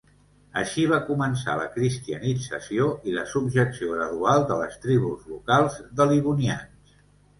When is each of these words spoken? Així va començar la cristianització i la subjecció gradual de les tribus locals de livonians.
Així 0.59 0.83
va 0.91 0.97
començar 1.09 1.53
la 1.59 1.67
cristianització 1.75 2.87
i 3.11 3.15
la 3.17 3.27
subjecció 3.35 3.93
gradual 3.93 4.49
de 4.53 4.57
les 4.63 4.81
tribus 4.87 5.29
locals 5.37 5.81
de 6.01 6.09
livonians. 6.15 6.97